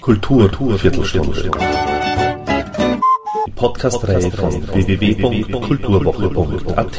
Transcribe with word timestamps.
Kultur, 0.00 0.48
Viertelstunde. 0.78 1.50
Die 3.46 3.50
Podcast-Reihe 3.50 4.30
von 4.30 4.66
www.kulturwoche.at. 4.68 6.98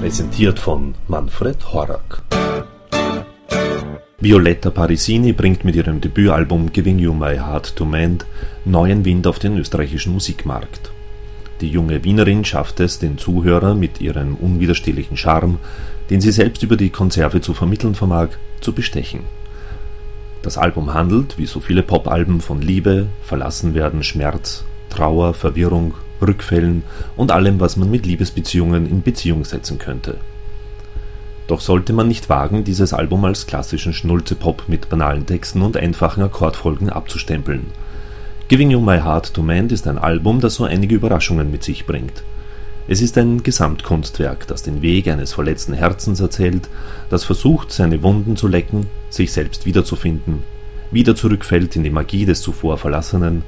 Präsentiert 0.00 0.58
von 0.58 0.94
Manfred 1.06 1.72
Horak. 1.72 2.22
Violetta 4.20 4.70
Parisini 4.70 5.32
bringt 5.32 5.64
mit 5.64 5.76
ihrem 5.76 6.00
Debütalbum 6.00 6.72
Giving 6.72 6.98
You 6.98 7.14
My 7.14 7.36
Heart 7.36 7.76
to 7.76 7.84
Mend 7.84 8.26
neuen 8.64 9.04
Wind 9.04 9.28
auf 9.28 9.38
den 9.38 9.56
österreichischen 9.58 10.12
Musikmarkt. 10.12 10.90
Die 11.60 11.68
junge 11.68 12.04
Wienerin 12.04 12.44
schafft 12.44 12.78
es, 12.78 13.00
den 13.00 13.18
Zuhörer 13.18 13.74
mit 13.74 14.00
ihrem 14.00 14.36
unwiderstehlichen 14.36 15.16
Charme, 15.16 15.58
den 16.08 16.20
sie 16.20 16.30
selbst 16.30 16.62
über 16.62 16.76
die 16.76 16.90
Konserve 16.90 17.40
zu 17.40 17.52
vermitteln 17.52 17.96
vermag, 17.96 18.28
zu 18.60 18.72
bestechen. 18.72 19.20
Das 20.42 20.56
Album 20.56 20.94
handelt, 20.94 21.36
wie 21.36 21.46
so 21.46 21.58
viele 21.58 21.82
Popalben, 21.82 22.40
von 22.40 22.62
Liebe, 22.62 23.08
Verlassenwerden, 23.22 24.04
Schmerz, 24.04 24.64
Trauer, 24.88 25.34
Verwirrung, 25.34 25.94
Rückfällen 26.22 26.84
und 27.16 27.32
allem, 27.32 27.58
was 27.58 27.76
man 27.76 27.90
mit 27.90 28.06
Liebesbeziehungen 28.06 28.88
in 28.88 29.02
Beziehung 29.02 29.44
setzen 29.44 29.78
könnte. 29.78 30.16
Doch 31.48 31.60
sollte 31.60 31.92
man 31.92 32.06
nicht 32.06 32.28
wagen, 32.28 32.62
dieses 32.62 32.92
Album 32.92 33.24
als 33.24 33.46
klassischen 33.46 33.92
Schnulzepop 33.92 34.64
mit 34.68 34.88
banalen 34.88 35.26
Texten 35.26 35.62
und 35.62 35.76
einfachen 35.76 36.22
Akkordfolgen 36.22 36.88
abzustempeln– 36.88 37.66
Giving 38.48 38.70
You 38.70 38.80
My 38.80 39.00
Heart 39.00 39.34
to 39.34 39.42
Mend 39.42 39.72
ist 39.72 39.86
ein 39.86 39.98
Album, 39.98 40.40
das 40.40 40.54
so 40.54 40.64
einige 40.64 40.94
Überraschungen 40.94 41.50
mit 41.50 41.62
sich 41.62 41.84
bringt. 41.84 42.22
Es 42.86 43.02
ist 43.02 43.18
ein 43.18 43.42
Gesamtkunstwerk, 43.42 44.46
das 44.46 44.62
den 44.62 44.80
Weg 44.80 45.06
eines 45.08 45.34
verletzten 45.34 45.74
Herzens 45.74 46.18
erzählt, 46.20 46.70
das 47.10 47.24
versucht, 47.24 47.70
seine 47.70 48.02
Wunden 48.02 48.38
zu 48.38 48.48
lecken, 48.48 48.86
sich 49.10 49.32
selbst 49.32 49.66
wiederzufinden, 49.66 50.44
wieder 50.90 51.14
zurückfällt 51.14 51.76
in 51.76 51.84
die 51.84 51.90
Magie 51.90 52.24
des 52.24 52.40
zuvor 52.40 52.78
Verlassenen, 52.78 53.42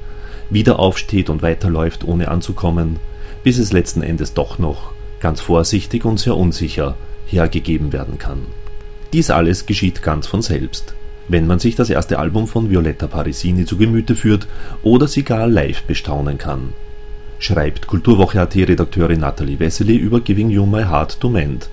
wieder 0.51 0.77
aufsteht 0.77 1.31
und 1.31 1.41
weiterläuft, 1.41 2.03
ohne 2.03 2.27
anzukommen, 2.27 2.99
bis 3.43 3.57
es 3.57 3.73
letzten 3.73 4.03
Endes 4.03 4.35
doch 4.35 4.59
noch, 4.59 4.91
ganz 5.19 5.41
vorsichtig 5.41 6.05
und 6.05 6.19
sehr 6.19 6.37
unsicher, 6.37 6.95
hergegeben 7.25 7.91
werden 7.91 8.19
kann. 8.19 8.45
Dies 9.13 9.31
alles 9.31 9.65
geschieht 9.65 10.03
ganz 10.03 10.27
von 10.27 10.43
selbst 10.43 10.93
wenn 11.27 11.47
man 11.47 11.59
sich 11.59 11.75
das 11.75 11.89
erste 11.89 12.19
Album 12.19 12.47
von 12.47 12.69
Violetta 12.69 13.07
Parisini 13.07 13.65
zu 13.65 13.77
Gemüte 13.77 14.15
führt 14.15 14.47
oder 14.83 15.07
sie 15.07 15.23
gar 15.23 15.47
live 15.47 15.83
bestaunen 15.83 16.37
kann. 16.37 16.73
Schreibt 17.39 17.87
Kulturwoche.at-Redakteurin 17.87 19.19
Nathalie 19.19 19.59
Wessely 19.59 19.95
über 19.95 20.19
Giving 20.19 20.49
You 20.49 20.65
My 20.65 20.83
Heart 20.83 21.19
to 21.19 21.29
Mend. 21.29 21.69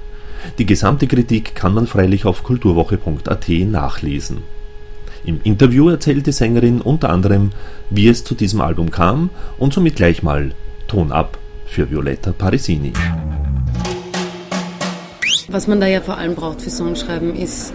Die 0.58 0.66
gesamte 0.66 1.06
Kritik 1.06 1.54
kann 1.54 1.74
man 1.74 1.86
freilich 1.86 2.24
auf 2.24 2.42
kulturwoche.at 2.42 3.48
nachlesen. 3.48 4.38
Im 5.24 5.40
Interview 5.42 5.88
erzählt 5.88 6.26
die 6.26 6.32
Sängerin 6.32 6.80
unter 6.80 7.10
anderem, 7.10 7.50
wie 7.90 8.08
es 8.08 8.24
zu 8.24 8.34
diesem 8.34 8.60
Album 8.60 8.90
kam 8.90 9.30
und 9.58 9.74
somit 9.74 9.96
gleich 9.96 10.22
mal 10.22 10.52
Ton 10.86 11.12
ab 11.12 11.38
für 11.66 11.90
Violetta 11.90 12.32
Parisini. 12.32 12.92
Was 15.48 15.66
man 15.66 15.80
da 15.80 15.86
ja 15.86 16.00
vor 16.00 16.16
allem 16.16 16.34
braucht 16.34 16.62
für 16.62 16.70
Songschreiben 16.70 17.34
ist 17.34 17.72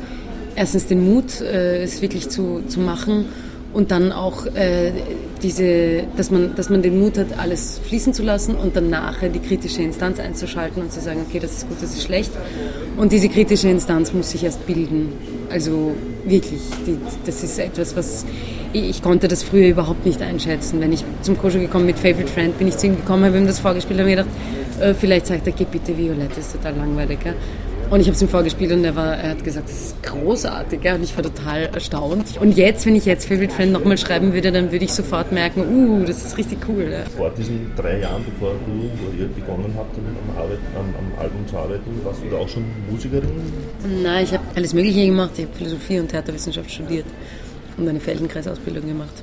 erstens 0.55 0.87
den 0.87 1.03
Mut, 1.03 1.41
äh, 1.41 1.83
es 1.83 2.01
wirklich 2.01 2.29
zu, 2.29 2.61
zu 2.67 2.79
machen 2.79 3.25
und 3.73 3.91
dann 3.91 4.11
auch 4.11 4.45
äh, 4.45 4.91
diese, 5.41 6.03
dass 6.15 6.29
man, 6.31 6.55
dass 6.55 6.69
man 6.69 6.81
den 6.81 6.99
Mut 6.99 7.17
hat, 7.17 7.37
alles 7.37 7.81
fließen 7.87 8.13
zu 8.13 8.23
lassen 8.23 8.55
und 8.55 8.75
dann 8.75 8.89
nachher 8.89 9.29
die 9.29 9.39
kritische 9.39 9.81
Instanz 9.81 10.19
einzuschalten 10.19 10.81
und 10.81 10.91
zu 10.91 11.01
sagen, 11.01 11.25
okay, 11.27 11.39
das 11.39 11.53
ist 11.53 11.67
gut, 11.67 11.77
das 11.81 11.93
ist 11.93 12.03
schlecht. 12.03 12.31
Und 12.97 13.11
diese 13.11 13.29
kritische 13.29 13.69
Instanz 13.69 14.13
muss 14.13 14.31
sich 14.31 14.43
erst 14.43 14.65
bilden. 14.67 15.09
Also 15.49 15.93
wirklich, 16.25 16.61
die, 16.85 16.97
das 17.25 17.43
ist 17.43 17.59
etwas, 17.59 17.95
was 17.95 18.25
ich, 18.73 18.89
ich, 18.89 19.01
konnte 19.01 19.27
das 19.27 19.43
früher 19.43 19.67
überhaupt 19.67 20.05
nicht 20.05 20.21
einschätzen. 20.21 20.79
Wenn 20.79 20.93
ich 20.93 21.03
zum 21.21 21.37
Koscher 21.37 21.59
gekommen 21.59 21.87
mit 21.87 21.97
Favorite 21.97 22.27
Friend, 22.27 22.57
bin 22.57 22.67
ich 22.67 22.77
zu 22.77 22.87
ihm 22.87 22.95
gekommen, 22.95 23.25
habe 23.25 23.37
ihm 23.37 23.47
das 23.47 23.59
vorgespielt, 23.59 23.99
habe 23.99 24.09
mir 24.09 24.17
gedacht, 24.17 24.35
äh, 24.79 24.93
vielleicht 24.93 25.27
sagt 25.27 25.47
er, 25.47 25.53
geh 25.53 25.65
bitte 25.65 25.97
Violette, 25.97 26.39
ist 26.39 26.53
total 26.53 26.75
langweilig. 26.75 27.19
Ja? 27.25 27.33
Und 27.93 27.99
ich 27.99 28.07
habe 28.07 28.15
es 28.15 28.23
ihm 28.23 28.27
vorgespielt 28.27 28.71
und 28.71 28.83
er, 28.83 28.95
war, 28.95 29.15
er 29.17 29.29
hat 29.29 29.43
gesagt, 29.43 29.69
das 29.69 29.79
ist 29.79 30.01
großartig. 30.01 30.83
Ja? 30.83 30.95
Und 30.95 31.03
ich 31.03 31.15
war 31.15 31.21
total 31.21 31.65
erstaunt. 31.67 32.39
Und 32.41 32.57
jetzt, 32.57 32.87
wenn 32.87 32.95
ich 32.95 33.05
jetzt 33.05 33.27
Favorite 33.27 33.53
Friend 33.53 33.71
nochmal 33.71 33.99
schreiben 33.99 34.33
würde, 34.33 34.51
dann 34.51 34.71
würde 34.71 34.83
ich 34.83 34.91
sofort 34.91 35.31
merken, 35.31 35.61
uh, 35.61 36.03
das 36.03 36.25
ist 36.25 36.37
richtig 36.39 36.57
cool. 36.67 36.89
Ja? 36.91 37.03
Vor 37.15 37.29
diesen 37.37 37.71
drei 37.75 37.99
Jahren, 37.99 38.25
bevor 38.25 38.55
du 38.65 38.89
oder 39.15 39.27
begonnen 39.27 39.75
habt, 39.77 39.95
am, 39.95 40.35
Arbeit, 40.35 40.57
am, 40.75 40.87
am 40.87 41.19
Album 41.19 41.47
zu 41.47 41.55
arbeiten, 41.55 41.83
warst 42.03 42.23
du 42.23 42.29
da 42.31 42.37
auch 42.37 42.49
schon 42.49 42.65
Musikerin? 42.89 43.29
Nein, 44.01 44.23
ich 44.23 44.33
habe 44.33 44.43
alles 44.55 44.73
Mögliche 44.73 45.05
gemacht. 45.05 45.33
Ich 45.37 45.45
habe 45.45 45.53
Philosophie 45.55 45.99
und 45.99 46.07
Theaterwissenschaft 46.07 46.71
studiert 46.71 47.05
und 47.77 47.87
eine 47.87 47.99
Feldenkreisausbildung 47.99 48.87
gemacht. 48.87 49.21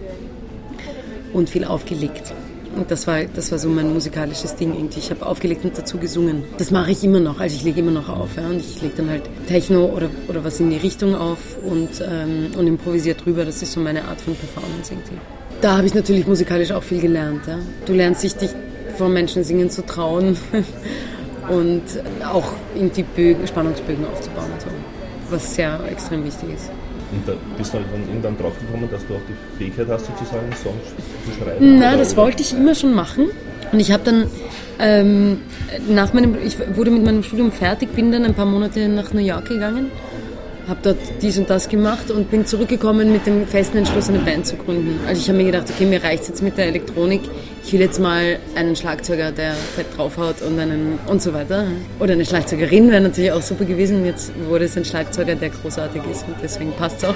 Und 1.32 1.50
viel 1.50 1.64
aufgelegt. 1.64 2.32
Und 2.76 2.90
das 2.90 3.06
war, 3.06 3.24
das 3.24 3.50
war 3.50 3.58
so 3.58 3.68
mein 3.68 3.92
musikalisches 3.92 4.54
Ding 4.56 4.74
irgendwie. 4.74 5.00
Ich 5.00 5.10
habe 5.10 5.26
aufgelegt 5.26 5.64
und 5.64 5.76
dazu 5.76 5.98
gesungen. 5.98 6.44
Das 6.58 6.70
mache 6.70 6.92
ich 6.92 7.02
immer 7.02 7.20
noch. 7.20 7.40
Also 7.40 7.56
ich 7.56 7.64
lege 7.64 7.80
immer 7.80 7.90
noch 7.90 8.08
auf. 8.08 8.36
Ja? 8.36 8.46
Und 8.48 8.60
ich 8.60 8.80
lege 8.80 8.94
dann 8.96 9.10
halt 9.10 9.22
Techno 9.48 9.86
oder, 9.86 10.08
oder 10.28 10.44
was 10.44 10.60
in 10.60 10.70
die 10.70 10.76
Richtung 10.76 11.14
auf 11.14 11.38
und, 11.64 11.88
ähm, 12.00 12.52
und 12.56 12.66
improvisiere 12.66 13.16
drüber. 13.16 13.44
Das 13.44 13.62
ist 13.62 13.72
so 13.72 13.80
meine 13.80 14.04
Art 14.04 14.20
von 14.20 14.34
Performance 14.34 14.92
irgendwie. 14.92 15.18
Da 15.60 15.76
habe 15.76 15.86
ich 15.86 15.94
natürlich 15.94 16.26
musikalisch 16.26 16.72
auch 16.72 16.82
viel 16.82 17.00
gelernt. 17.00 17.46
Ja? 17.46 17.58
Du 17.86 17.92
lernst 17.92 18.22
dich, 18.22 18.34
dich 18.34 18.50
vor 18.96 19.08
Menschen 19.08 19.44
singen 19.44 19.70
zu 19.70 19.84
trauen 19.84 20.36
und 21.48 21.82
auch 22.24 22.52
irgendwie 22.74 23.02
Bögen, 23.02 23.46
Spannungsbögen 23.46 24.06
aufzubauen. 24.06 24.50
So. 24.58 24.89
Was 25.30 25.54
sehr 25.54 25.78
extrem 25.90 26.24
wichtig 26.24 26.54
ist. 26.54 26.70
Und 27.12 27.26
da 27.26 27.32
bist 27.56 27.72
du 27.72 27.78
halt 27.78 27.86
dann 27.92 28.08
irgendwann 28.08 28.36
draufgekommen, 28.38 28.88
dass 28.90 29.06
du 29.06 29.14
auch 29.14 29.20
die 29.28 29.58
Fähigkeit 29.58 29.86
hast, 29.88 30.06
sozusagen 30.06 30.46
Songs 30.62 30.94
zu 31.26 31.42
schreiben? 31.42 31.78
Na, 31.78 31.96
das 31.96 32.16
wollte 32.16 32.42
ich 32.42 32.52
immer 32.52 32.74
schon 32.74 32.94
machen. 32.94 33.30
Und 33.72 33.80
ich 33.80 33.92
habe 33.92 34.04
dann 34.04 34.26
ähm, 34.78 35.38
nach 35.88 36.12
meinem, 36.12 36.36
ich 36.44 36.56
wurde 36.76 36.90
mit 36.90 37.04
meinem 37.04 37.22
Studium 37.22 37.52
fertig, 37.52 37.94
bin 37.94 38.12
dann 38.12 38.24
ein 38.24 38.34
paar 38.34 38.46
Monate 38.46 38.88
nach 38.88 39.12
New 39.12 39.20
York 39.20 39.48
gegangen 39.48 39.90
habe 40.70 40.80
dort 40.82 40.98
dies 41.20 41.36
und 41.36 41.50
das 41.50 41.68
gemacht 41.68 42.10
und 42.10 42.30
bin 42.30 42.46
zurückgekommen 42.46 43.12
mit 43.12 43.26
dem 43.26 43.46
festen 43.46 43.78
Entschluss, 43.78 44.08
eine 44.08 44.20
Band 44.20 44.46
zu 44.46 44.56
gründen. 44.56 45.00
Also 45.06 45.20
ich 45.20 45.28
habe 45.28 45.38
mir 45.38 45.44
gedacht, 45.44 45.66
okay, 45.68 45.84
mir 45.84 46.02
reicht 46.02 46.22
es 46.22 46.28
jetzt 46.28 46.42
mit 46.42 46.56
der 46.56 46.66
Elektronik. 46.66 47.22
Ich 47.62 47.72
will 47.72 47.80
jetzt 47.80 48.00
mal 48.00 48.38
einen 48.56 48.74
Schlagzeuger, 48.74 49.32
der 49.32 49.52
fett 49.52 49.86
draufhaut 49.96 50.42
und 50.42 50.58
einen 50.58 50.98
und 51.06 51.22
so 51.22 51.32
weiter. 51.34 51.66
Oder 52.00 52.14
eine 52.14 52.24
Schlagzeugerin 52.24 52.90
wäre 52.90 53.00
natürlich 53.00 53.32
auch 53.32 53.42
super 53.42 53.64
gewesen. 53.64 54.04
Jetzt 54.04 54.32
wurde 54.48 54.64
es 54.64 54.76
ein 54.76 54.84
Schlagzeuger, 54.84 55.34
der 55.34 55.50
großartig 55.50 56.02
ist 56.10 56.26
und 56.26 56.36
deswegen 56.42 56.72
passt 56.72 56.98
es 56.98 57.04
auch. 57.04 57.14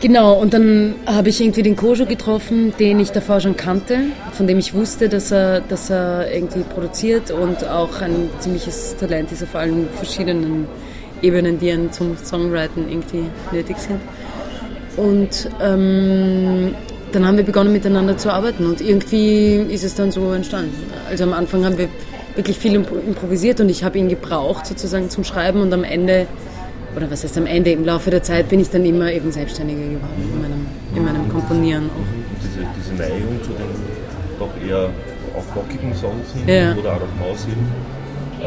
Genau, 0.00 0.32
und 0.32 0.54
dann 0.54 0.94
habe 1.04 1.28
ich 1.28 1.42
irgendwie 1.42 1.62
den 1.62 1.76
Kojo 1.76 2.06
getroffen, 2.06 2.72
den 2.78 3.00
ich 3.00 3.10
davor 3.10 3.38
schon 3.40 3.54
kannte, 3.54 3.98
von 4.32 4.46
dem 4.46 4.58
ich 4.58 4.72
wusste, 4.72 5.10
dass 5.10 5.30
er, 5.30 5.60
dass 5.60 5.90
er 5.90 6.32
irgendwie 6.32 6.60
produziert 6.60 7.30
und 7.30 7.62
auch 7.68 8.00
ein 8.00 8.30
ziemliches 8.38 8.96
Talent 8.96 9.30
ist 9.30 9.42
auf 9.42 9.54
allen 9.54 9.90
verschiedenen 9.90 10.66
Ebenen, 11.20 11.58
die 11.58 11.76
zum 11.90 12.16
Songwriten 12.16 12.88
irgendwie 12.88 13.24
nötig 13.52 13.76
sind. 13.76 14.00
Und 14.96 15.50
ähm, 15.62 16.74
dann 17.12 17.26
haben 17.26 17.36
wir 17.36 17.44
begonnen 17.44 17.72
miteinander 17.72 18.16
zu 18.16 18.32
arbeiten 18.32 18.66
und 18.66 18.80
irgendwie 18.80 19.56
ist 19.56 19.84
es 19.84 19.94
dann 19.94 20.10
so 20.10 20.32
entstanden. 20.32 20.74
Also 21.08 21.24
am 21.24 21.32
Anfang 21.32 21.64
haben 21.64 21.78
wir 21.78 21.88
wirklich 22.36 22.58
viel 22.58 22.74
improvisiert 22.74 23.60
und 23.60 23.68
ich 23.68 23.84
habe 23.84 23.98
ihn 23.98 24.08
gebraucht 24.08 24.66
sozusagen 24.66 25.10
zum 25.10 25.24
Schreiben 25.24 25.60
und 25.60 25.72
am 25.72 25.84
Ende, 25.84 26.26
oder 26.96 27.10
was 27.10 27.24
heißt 27.24 27.36
am 27.38 27.46
Ende, 27.46 27.72
im 27.72 27.84
Laufe 27.84 28.10
der 28.10 28.22
Zeit 28.22 28.48
bin 28.48 28.60
ich 28.60 28.70
dann 28.70 28.84
immer 28.84 29.12
eben 29.12 29.32
selbstständiger 29.32 29.80
geworden 29.80 30.30
in 30.32 30.42
meinem, 30.42 30.66
in 30.94 31.04
meinem 31.04 31.28
Komponieren. 31.28 31.86
Auch. 31.86 32.42
Diese, 32.42 32.66
diese 32.78 32.94
Neigung 32.94 33.42
zu 33.42 33.50
den 33.50 34.00
doch 34.38 34.50
eher 34.66 34.88
auch 35.36 35.56
rockigen 35.56 35.94
Songs 35.94 36.32
hin 36.34 36.48
ja. 36.48 36.74
oder 36.74 36.92
Arrangements 36.92 37.44
hin, 37.44 37.58
äh, 38.40 38.46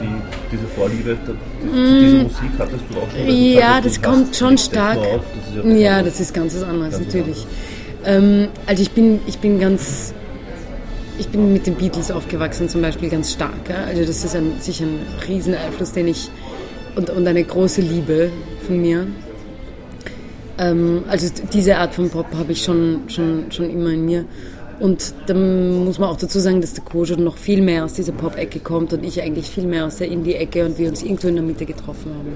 die, 0.00 0.52
diese 0.52 0.66
Vorliebe 0.66 1.16
zu 1.24 1.34
dieser 1.62 1.74
mm. 1.74 2.22
Musik 2.22 2.50
hattest 2.58 2.84
du 2.90 2.98
auch 2.98 3.10
schon? 3.10 3.36
Ja, 3.36 3.80
das 3.80 4.02
kommt 4.02 4.36
schon 4.36 4.58
stark. 4.58 4.98
Auf, 4.98 5.22
das 5.54 5.64
ja, 5.64 5.72
ja, 5.72 6.02
das 6.02 6.20
ist 6.20 6.34
ganz 6.34 6.54
was 6.54 6.62
anderes, 6.62 6.92
ganz 6.92 7.06
natürlich. 7.06 7.46
Ähm, 8.04 8.48
also 8.66 8.82
ich 8.82 8.90
bin, 8.90 9.20
ich 9.26 9.38
bin 9.38 9.60
ganz, 9.60 10.14
ich 11.18 11.28
bin 11.28 11.52
mit 11.52 11.66
den 11.66 11.74
Beatles 11.74 12.10
aufgewachsen 12.10 12.68
zum 12.68 12.82
Beispiel 12.82 13.08
ganz 13.08 13.32
stark. 13.32 13.68
Ja? 13.68 13.84
Also 13.84 14.04
das 14.04 14.24
ist 14.24 14.34
ein, 14.34 14.54
sicher 14.60 14.84
ein 14.84 15.00
Rieseneinfluss, 15.26 15.92
den 15.92 16.08
ich 16.08 16.30
und, 16.96 17.10
und 17.10 17.26
eine 17.26 17.44
große 17.44 17.80
Liebe 17.80 18.30
von 18.66 18.80
mir. 18.80 19.06
Ähm, 20.58 21.04
also 21.08 21.28
diese 21.52 21.76
Art 21.76 21.94
von 21.94 22.10
Pop 22.10 22.26
habe 22.34 22.52
ich 22.52 22.62
schon, 22.62 23.02
schon, 23.08 23.50
schon 23.50 23.70
immer 23.70 23.90
in 23.90 24.04
mir. 24.04 24.24
Und 24.78 25.12
dann 25.26 25.84
muss 25.84 25.98
man 25.98 26.08
auch 26.08 26.16
dazu 26.16 26.40
sagen, 26.40 26.62
dass 26.62 26.72
der 26.72 26.82
Kojo 26.84 27.16
noch 27.16 27.36
viel 27.36 27.60
mehr 27.60 27.84
aus 27.84 27.92
dieser 27.92 28.12
Pop-Ecke 28.12 28.60
kommt 28.60 28.94
und 28.94 29.04
ich 29.04 29.20
eigentlich 29.20 29.50
viel 29.50 29.66
mehr 29.66 29.84
aus 29.84 29.96
der 29.96 30.08
Indie-Ecke 30.08 30.64
und 30.64 30.78
wir 30.78 30.88
uns 30.88 31.02
irgendwo 31.02 31.28
in 31.28 31.34
der 31.34 31.44
Mitte 31.44 31.66
getroffen 31.66 32.12
haben. 32.18 32.32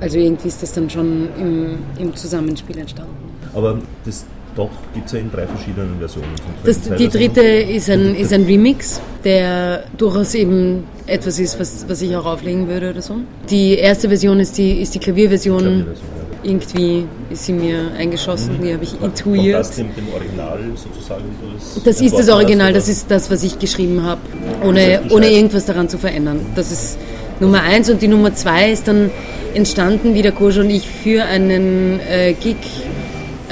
Also 0.00 0.18
irgendwie 0.18 0.48
ist 0.48 0.62
das 0.62 0.72
dann 0.72 0.88
schon 0.88 1.28
im, 1.38 1.78
im 1.98 2.16
Zusammenspiel 2.16 2.78
entstanden. 2.78 3.12
Aber 3.54 3.78
das 4.06 4.24
Doch, 4.54 4.68
gibt 4.92 5.06
es 5.06 5.12
ja 5.12 5.18
in 5.18 5.30
drei 5.30 5.46
verschiedenen 5.46 5.98
Versionen. 5.98 6.28
Das, 6.64 6.80
die 6.80 7.08
dritte 7.08 7.40
ist 7.40 7.88
ein, 7.88 8.14
ist 8.14 8.32
ein 8.32 8.44
Remix, 8.44 9.00
der 9.24 9.84
durchaus 9.96 10.34
eben 10.34 10.84
etwas 11.06 11.38
ist, 11.38 11.58
was, 11.58 11.88
was 11.88 12.02
ich 12.02 12.14
auch 12.14 12.26
auflegen 12.26 12.68
würde 12.68 12.90
oder 12.90 13.00
so. 13.00 13.16
Die 13.48 13.74
erste 13.78 14.08
Version 14.08 14.40
ist 14.40 14.58
die, 14.58 14.82
ist 14.82 14.94
die 14.94 14.98
Klavierversion. 14.98 15.60
Klavierversion 15.60 16.06
ja. 16.16 16.22
Irgendwie 16.44 17.04
ist 17.30 17.46
sie 17.46 17.52
mir 17.52 17.92
eingeschossen, 17.96 18.58
mhm. 18.58 18.62
die 18.62 18.74
habe 18.74 18.82
ich 18.82 19.00
intuiert. 19.00 19.60
das 19.60 19.76
dem, 19.76 19.94
dem 19.94 20.12
Original 20.12 20.58
sozusagen? 20.74 21.24
Das, 21.54 21.84
das 21.84 22.00
ist 22.00 22.18
das 22.18 22.28
Original, 22.28 22.72
das 22.72 22.88
ist 22.88 23.08
das, 23.08 23.30
was 23.30 23.44
ich 23.44 23.60
geschrieben 23.60 24.02
habe, 24.02 24.20
ohne, 24.64 25.02
ohne 25.10 25.30
irgendwas 25.30 25.66
daran 25.66 25.88
zu 25.88 25.98
verändern. 25.98 26.40
Das 26.56 26.72
ist 26.72 26.98
Nummer 27.38 27.62
eins 27.62 27.88
und 27.88 28.02
die 28.02 28.08
Nummer 28.08 28.34
zwei 28.34 28.72
ist 28.72 28.88
dann 28.88 29.10
entstanden, 29.54 30.14
wie 30.14 30.22
der 30.22 30.32
Kojo 30.32 30.62
und 30.62 30.70
ich 30.70 30.88
für 30.88 31.24
einen 31.24 32.00
äh, 32.00 32.32
Gig 32.34 32.56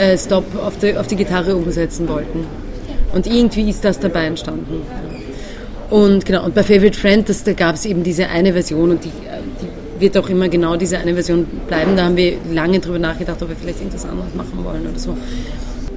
äh, 0.00 0.17
Stop 0.17 0.44
auf 0.56 0.79
die, 0.79 0.97
auf 0.97 1.06
die 1.06 1.17
Gitarre 1.17 1.55
umsetzen 1.55 2.08
wollten. 2.08 2.47
Und 3.12 3.26
irgendwie 3.26 3.69
ist 3.69 3.85
das 3.85 3.99
dabei 3.99 4.25
entstanden. 4.25 4.82
Und 5.91 6.25
genau, 6.25 6.44
und 6.44 6.55
bei 6.55 6.62
Favorite 6.62 6.99
Friend, 6.99 7.29
das, 7.29 7.44
da 7.44 7.52
gab 7.52 7.75
es 7.75 7.85
eben 7.85 8.02
diese 8.02 8.29
eine 8.29 8.52
Version 8.52 8.93
und 8.93 9.05
die, 9.05 9.08
äh, 9.08 9.43
die 9.61 10.00
wird 10.00 10.17
auch 10.17 10.29
immer 10.29 10.49
genau 10.49 10.76
diese 10.76 10.99
eine 10.99 11.14
Version 11.14 11.44
bleiben. 11.69 11.97
Da 11.97 12.05
haben 12.05 12.17
wir 12.17 12.35
lange 12.52 12.81
drüber 12.81 12.99
nachgedacht, 12.99 13.43
ob 13.43 13.50
wir 13.50 13.56
vielleicht 13.56 13.81
irgendwas 13.81 14.06
anderes 14.06 14.35
machen 14.35 14.64
wollen 14.64 14.87
oder 14.88 14.99
so. 14.99 15.17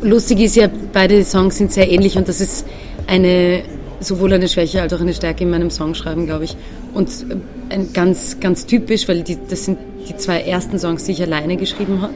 Lustig 0.02 0.42
ist 0.42 0.56
ja, 0.58 0.68
beide 0.92 1.24
Songs 1.24 1.58
sind 1.58 1.72
sehr 1.72 1.90
ähnlich 1.90 2.18
und 2.18 2.28
das 2.28 2.42
ist 2.42 2.66
eine 3.08 3.62
sowohl 4.00 4.34
eine 4.34 4.50
Schwäche 4.50 4.82
als 4.82 4.92
auch 4.92 5.00
eine 5.00 5.14
Stärke 5.14 5.46
in 5.46 5.50
meinem 5.50 5.70
Songschreiben, 5.70 6.26
glaube 6.26 6.44
ich. 6.44 6.58
Und 6.94 7.10
äh, 7.10 7.74
ein 7.74 7.94
ganz, 7.94 8.40
ganz 8.42 8.66
typisch, 8.66 9.08
weil 9.08 9.22
die, 9.22 9.38
das 9.48 9.64
sind 9.64 9.78
die 10.10 10.18
zwei 10.18 10.42
ersten 10.42 10.78
Songs, 10.78 11.06
die 11.06 11.14
ich 11.14 11.22
alleine 11.22 11.56
geschrieben 11.56 12.02
habe. 12.02 12.14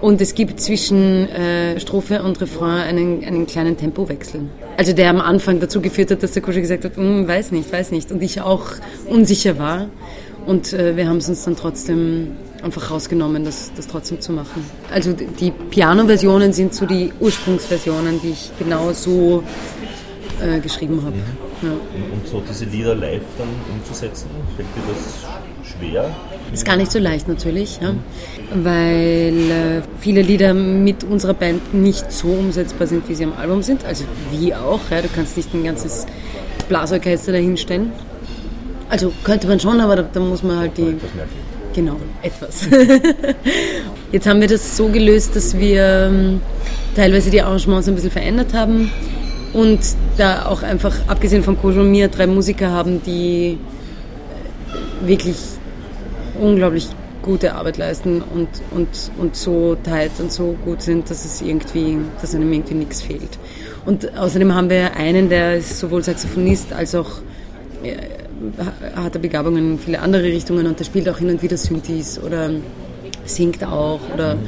Und 0.00 0.20
es 0.20 0.34
gibt 0.34 0.60
zwischen 0.60 1.28
äh, 1.28 1.78
Strophe 1.78 2.22
und 2.22 2.40
Refrain 2.40 2.82
einen, 2.82 3.24
einen 3.24 3.46
kleinen 3.46 3.76
Tempowechsel. 3.76 4.42
Also 4.76 4.92
der 4.92 5.10
am 5.10 5.20
Anfang 5.20 5.60
dazu 5.60 5.80
geführt 5.80 6.10
hat, 6.10 6.22
dass 6.22 6.32
der 6.32 6.42
Kusche 6.42 6.60
gesagt 6.60 6.84
hat, 6.84 6.96
hm, 6.96 7.28
weiß 7.28 7.52
nicht, 7.52 7.70
weiß 7.70 7.90
nicht. 7.90 8.10
Und 8.10 8.22
ich 8.22 8.40
auch 8.40 8.66
unsicher 9.06 9.58
war. 9.58 9.88
Und 10.46 10.72
äh, 10.72 10.96
wir 10.96 11.06
haben 11.06 11.18
es 11.18 11.28
uns 11.28 11.44
dann 11.44 11.54
trotzdem 11.54 12.28
einfach 12.62 12.90
rausgenommen, 12.90 13.44
das, 13.44 13.72
das 13.76 13.86
trotzdem 13.88 14.20
zu 14.20 14.32
machen. 14.32 14.64
Also 14.92 15.12
die 15.12 15.50
Piano-Versionen 15.50 16.52
sind 16.52 16.74
so 16.74 16.86
die 16.86 17.12
Ursprungsversionen, 17.20 18.20
die 18.22 18.30
ich 18.30 18.50
genau 18.58 18.92
so 18.92 19.42
äh, 20.40 20.60
geschrieben 20.60 21.02
habe. 21.04 21.16
Mhm. 21.16 21.68
Ja. 21.68 21.72
Und 22.14 22.26
so 22.26 22.42
diese 22.48 22.64
Lieder 22.64 22.94
live 22.94 23.22
dann 23.36 23.48
umzusetzen, 23.74 24.28
fällt 24.56 24.68
dir 24.68 24.82
das 24.92 25.70
schwer? 25.70 26.10
Ist 26.52 26.64
gar 26.64 26.76
nicht 26.76 26.90
so 26.90 26.98
leicht 26.98 27.28
natürlich, 27.28 27.78
ja. 27.80 27.94
weil 28.54 29.50
äh, 29.50 29.82
viele 30.00 30.22
Lieder 30.22 30.52
mit 30.52 31.04
unserer 31.04 31.34
Band 31.34 31.74
nicht 31.74 32.10
so 32.10 32.28
umsetzbar 32.28 32.86
sind, 32.88 33.08
wie 33.08 33.14
sie 33.14 33.24
am 33.24 33.34
Album 33.34 33.62
sind. 33.62 33.84
Also 33.84 34.04
wie 34.32 34.54
auch, 34.54 34.80
ja. 34.90 35.00
du 35.00 35.08
kannst 35.14 35.36
nicht 35.36 35.54
ein 35.54 35.62
ganzes 35.62 36.06
Blasorchester 36.68 37.32
dahinstellen. 37.32 37.92
Also 38.88 39.12
könnte 39.22 39.46
man 39.46 39.60
schon, 39.60 39.80
aber 39.80 39.96
da, 39.96 40.02
da 40.02 40.20
muss 40.20 40.42
man 40.42 40.58
halt 40.58 40.76
die... 40.76 40.96
Genau, 41.72 41.96
etwas. 42.22 42.66
Jetzt 44.12 44.26
haben 44.26 44.40
wir 44.40 44.48
das 44.48 44.76
so 44.76 44.88
gelöst, 44.88 45.36
dass 45.36 45.56
wir 45.56 46.08
ähm, 46.10 46.40
teilweise 46.96 47.30
die 47.30 47.40
Arrangements 47.40 47.86
ein 47.86 47.94
bisschen 47.94 48.10
verändert 48.10 48.52
haben 48.54 48.90
und 49.52 49.78
da 50.16 50.46
auch 50.46 50.64
einfach, 50.64 50.96
abgesehen 51.06 51.44
von 51.44 51.56
Kojo 51.56 51.82
und 51.82 51.92
mir, 51.92 52.08
drei 52.08 52.26
Musiker 52.26 52.70
haben, 52.70 53.00
die 53.06 53.58
wirklich 55.02 55.36
unglaublich 56.40 56.88
gute 57.22 57.54
Arbeit 57.54 57.76
leisten 57.76 58.22
und, 58.22 58.48
und, 58.70 58.88
und 59.18 59.36
so 59.36 59.76
tight 59.84 60.12
und 60.18 60.32
so 60.32 60.56
gut 60.64 60.80
sind, 60.82 61.10
dass 61.10 61.24
es 61.24 61.42
irgendwie, 61.42 61.98
dass 62.20 62.34
einem 62.34 62.52
irgendwie 62.52 62.74
nichts 62.74 63.02
fehlt. 63.02 63.38
Und 63.84 64.16
außerdem 64.16 64.54
haben 64.54 64.70
wir 64.70 64.96
einen, 64.96 65.28
der 65.28 65.56
ist 65.56 65.78
sowohl 65.78 66.02
Saxophonist 66.02 66.72
als 66.72 66.94
auch 66.94 67.10
äh, 67.82 67.96
hat 68.96 69.14
er 69.14 69.20
Begabungen 69.20 69.72
in 69.72 69.78
viele 69.78 70.00
andere 70.00 70.22
Richtungen 70.22 70.66
und 70.66 70.78
der 70.78 70.84
spielt 70.84 71.08
auch 71.10 71.18
hin 71.18 71.28
und 71.28 71.42
wieder 71.42 71.58
Synthes 71.58 72.18
oder 72.22 72.50
singt 73.26 73.62
auch 73.64 74.00
oder 74.14 74.38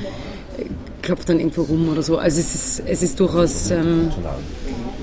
klopft 1.03 1.29
dann 1.29 1.39
irgendwo 1.39 1.63
rum 1.63 1.89
oder 1.91 2.03
so. 2.03 2.17
Also 2.17 2.41
es 2.41 2.55
ist, 2.55 2.83
es 2.87 3.03
ist 3.03 3.21
durchaus 3.21 3.71
ähm, 3.71 4.11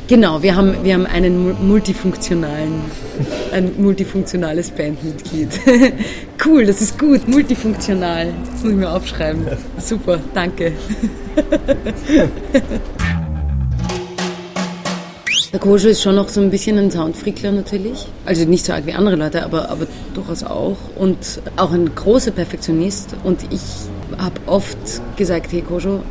Genau, 0.09 0.41
wir 0.41 0.55
haben, 0.55 0.83
wir 0.83 0.95
haben 0.95 1.05
einen 1.05 1.67
multifunktionalen, 1.67 2.81
ein 3.51 3.79
multifunktionales 3.79 4.71
Bandmitglied. 4.71 5.49
cool, 6.45 6.65
das 6.65 6.81
ist 6.81 6.97
gut, 6.97 7.27
multifunktional. 7.27 8.33
Das 8.51 8.63
muss 8.63 8.71
ich 8.71 8.77
mir 8.79 8.91
aufschreiben. 8.91 9.45
Super, 9.77 10.19
danke. 10.33 10.73
Der 15.53 15.59
Kojo 15.59 15.89
ist 15.89 16.01
schon 16.01 16.15
noch 16.15 16.29
so 16.29 16.41
ein 16.41 16.49
bisschen 16.49 16.79
ein 16.79 16.89
Soundfrickler 16.89 17.51
natürlich. 17.51 18.07
Also 18.25 18.45
nicht 18.45 18.65
so 18.65 18.73
arg 18.73 18.87
wie 18.87 18.93
andere 18.93 19.15
Leute, 19.15 19.43
aber, 19.43 19.69
aber 19.69 19.85
durchaus 20.15 20.43
auch. 20.43 20.77
Und 20.95 21.39
auch 21.55 21.71
ein 21.71 21.93
großer 21.93 22.31
Perfektionist. 22.31 23.15
Und 23.23 23.41
ich 23.51 23.61
habe 24.17 24.41
oft 24.47 24.79
gesagt, 25.17 25.51
hey 25.51 25.61
Kojo, 25.61 26.01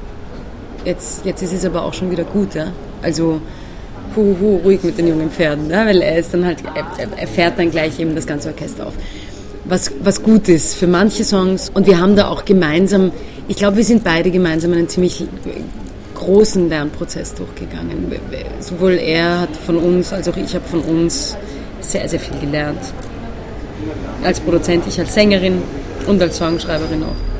jetzt, 0.84 1.24
jetzt 1.24 1.42
ist 1.42 1.52
es 1.52 1.64
aber 1.64 1.82
auch 1.82 1.94
schon 1.94 2.12
wieder 2.12 2.22
gut. 2.22 2.54
Ja? 2.54 2.72
Also 3.02 3.40
huhu, 4.16 4.56
ruhig 4.64 4.82
mit 4.82 4.98
den 4.98 5.08
jungen 5.08 5.30
Pferden, 5.30 5.70
ja, 5.70 5.86
weil 5.86 6.00
er 6.02 6.18
ist 6.18 6.32
dann 6.34 6.44
halt, 6.44 6.58
er, 6.74 6.86
er 7.16 7.26
fährt 7.26 7.58
dann 7.58 7.70
gleich 7.70 7.98
eben 7.98 8.14
das 8.14 8.26
ganze 8.26 8.48
Orchester 8.48 8.86
auf. 8.86 8.94
Was, 9.64 9.92
was 10.02 10.22
gut 10.22 10.48
ist 10.48 10.74
für 10.74 10.86
manche 10.86 11.24
Songs. 11.24 11.70
Und 11.72 11.86
wir 11.86 12.00
haben 12.00 12.16
da 12.16 12.28
auch 12.28 12.44
gemeinsam, 12.44 13.12
ich 13.48 13.56
glaube, 13.56 13.76
wir 13.76 13.84
sind 13.84 14.02
beide 14.02 14.30
gemeinsam 14.30 14.72
einen 14.72 14.88
ziemlich 14.88 15.24
großen 16.14 16.68
Lernprozess 16.68 17.34
durchgegangen. 17.34 18.12
Sowohl 18.60 18.92
er 18.92 19.42
hat 19.42 19.56
von 19.56 19.76
uns, 19.76 20.12
als 20.12 20.28
auch 20.28 20.36
ich 20.36 20.54
habe 20.54 20.64
von 20.64 20.80
uns 20.80 21.36
sehr, 21.80 22.08
sehr 22.08 22.20
viel 22.20 22.38
gelernt. 22.40 22.80
Als 24.24 24.40
Produzent, 24.40 24.84
ich 24.88 24.98
als 24.98 25.14
Sängerin 25.14 25.62
und 26.06 26.20
als 26.20 26.38
Songschreiberin 26.38 27.04
auch 27.04 27.37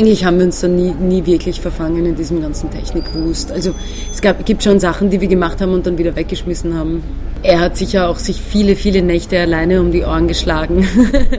eigentlich 0.00 0.24
haben 0.24 0.38
wir 0.38 0.46
uns 0.46 0.60
dann 0.60 0.76
nie, 0.76 0.92
nie 0.92 1.26
wirklich 1.26 1.60
verfangen 1.60 2.06
in 2.06 2.16
diesem 2.16 2.40
ganzen 2.40 2.70
Technikwust. 2.70 3.52
Also 3.52 3.74
es 4.10 4.22
gab, 4.22 4.46
gibt 4.46 4.62
schon 4.62 4.80
Sachen, 4.80 5.10
die 5.10 5.20
wir 5.20 5.28
gemacht 5.28 5.60
haben 5.60 5.74
und 5.74 5.86
dann 5.86 5.98
wieder 5.98 6.16
weggeschmissen 6.16 6.74
haben. 6.74 7.02
Er 7.42 7.60
hat 7.60 7.76
sicher 7.76 8.08
auch 8.08 8.16
sich 8.16 8.40
viele, 8.40 8.76
viele 8.76 9.02
Nächte 9.02 9.38
alleine 9.38 9.78
um 9.78 9.92
die 9.92 10.02
Ohren 10.02 10.26
geschlagen, 10.26 10.88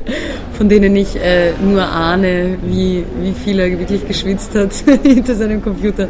von 0.54 0.70
denen 0.70 0.96
ich 0.96 1.16
äh, 1.16 1.54
nur 1.64 1.82
ahne, 1.82 2.58
wie, 2.64 3.04
wie 3.22 3.34
viel 3.34 3.60
er 3.60 3.80
wirklich 3.80 4.08
geschwitzt 4.08 4.54
hat 4.54 4.74
hinter 5.04 5.34
seinem 5.34 5.64
Computer. 5.64 6.08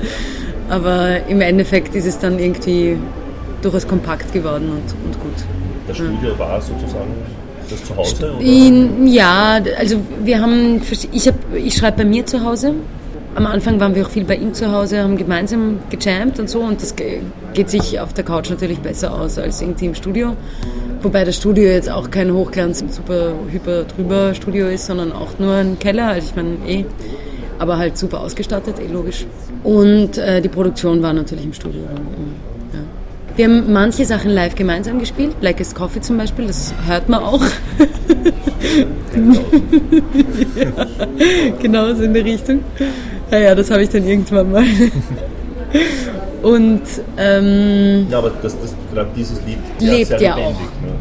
Aber 0.69 1.25
im 1.27 1.39
Endeffekt 1.39 1.95
ist 1.95 2.06
es 2.06 2.19
dann 2.19 2.38
irgendwie 2.38 2.98
durchaus 3.62 3.88
kompakt 3.88 4.33
geworden 4.33 4.71
und, 4.71 5.06
und 5.06 5.19
gut. 5.21 5.45
Das 5.88 5.95
Studio 5.95 6.31
ja. 6.31 6.39
war 6.39 6.62
sozusagen 6.62 7.13
das 7.69 7.83
zu 7.83 7.95
Hause? 7.95 8.33
Oder? 8.33 9.07
Ja, 9.07 9.62
also 9.77 9.97
wir 10.24 10.41
haben, 10.41 10.81
ich, 11.12 11.27
hab, 11.27 11.36
ich 11.55 11.75
schreibe 11.75 11.97
bei 11.97 12.05
mir 12.05 12.25
zu 12.25 12.43
Hause. 12.43 12.74
Am 13.33 13.45
Anfang 13.45 13.79
waren 13.79 13.95
wir 13.95 14.05
auch 14.05 14.09
viel 14.09 14.25
bei 14.25 14.36
ihm 14.36 14.53
zu 14.53 14.71
Hause, 14.71 15.03
haben 15.03 15.15
gemeinsam 15.15 15.79
gejammt 15.89 16.38
und 16.39 16.50
so 16.50 16.59
und 16.59 16.81
das 16.81 16.95
geht 16.97 17.69
sich 17.69 17.97
auf 18.00 18.13
der 18.13 18.25
Couch 18.25 18.50
natürlich 18.50 18.79
besser 18.79 19.13
aus 19.13 19.38
als 19.38 19.62
irgendwie 19.62 19.86
im 19.86 19.95
Studio. 19.95 20.36
Wobei 21.01 21.24
das 21.24 21.38
Studio 21.38 21.63
jetzt 21.63 21.89
auch 21.89 22.12
kein 22.12 22.33
Hochglanz, 22.33 22.83
super 22.89 23.33
hyper 23.50 23.86
drüber 23.86 24.33
Studio 24.36 24.67
ist, 24.67 24.86
sondern 24.86 25.13
auch 25.13 25.39
nur 25.39 25.55
ein 25.55 25.79
Keller. 25.79 26.09
Also 26.09 26.27
ich 26.29 26.36
meine, 26.36 26.57
eh, 26.67 26.86
aber 27.57 27.77
halt 27.77 27.97
super 27.97 28.19
ausgestattet, 28.19 28.75
eh 28.79 28.91
logisch. 28.91 29.25
Und 29.63 30.17
äh, 30.17 30.41
die 30.41 30.50
Produktion 30.50 31.01
war 31.01 31.13
natürlich 31.13 31.45
im 31.45 31.53
Studio. 31.53 31.81
Wir 33.35 33.45
haben 33.45 33.71
manche 33.71 34.05
Sachen 34.05 34.31
live 34.31 34.55
gemeinsam 34.55 35.00
gespielt, 35.00 35.39
Blackest 35.39 35.75
Coffee 35.75 36.01
zum 36.01 36.17
Beispiel, 36.17 36.47
das 36.47 36.73
hört 36.85 37.07
man 37.07 37.23
auch. 37.23 37.41
ja, 40.55 40.85
genau 41.61 41.93
so 41.93 42.03
in 42.03 42.13
der 42.13 42.25
Richtung. 42.25 42.63
Ja, 43.31 43.39
ja, 43.39 43.55
das 43.55 43.71
habe 43.71 43.83
ich 43.83 43.89
dann 43.89 44.05
irgendwann 44.05 44.51
mal. 44.51 44.65
Und 46.43 46.81
ähm, 47.17 48.07
ja, 48.09 48.17
aber 48.17 48.31
das, 48.41 48.59
das, 48.59 48.75
gerade 48.91 49.09
dieses 49.15 49.39
Lied 49.45 49.59
lebt 49.79 50.19
ja 50.19 50.35
auch. 50.35 50.50
Ne? 50.50 50.93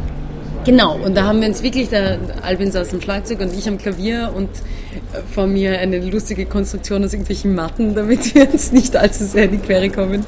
Genau, 0.65 0.99
und 1.03 1.17
da 1.17 1.25
haben 1.25 1.41
wir 1.41 1.49
uns 1.49 1.63
wirklich, 1.63 1.89
der 1.89 2.19
Albin 2.43 2.71
saß 2.71 2.93
am 2.93 3.01
Schlagzeug 3.01 3.41
und 3.41 3.57
ich 3.57 3.67
am 3.67 3.79
Klavier 3.79 4.31
und 4.37 4.49
äh, 4.49 5.23
vor 5.33 5.47
mir 5.47 5.79
eine 5.79 6.01
lustige 6.01 6.45
Konstruktion 6.45 7.03
aus 7.03 7.15
irgendwelchen 7.15 7.55
Matten, 7.55 7.95
damit 7.95 8.35
wir 8.35 8.51
uns 8.53 8.71
nicht 8.71 8.95
allzu 8.95 9.25
sehr 9.25 9.45
in 9.45 9.53
die 9.53 9.59
Quere 9.59 9.89
kommen. 9.89 10.25